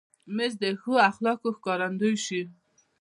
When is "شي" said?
2.25-2.41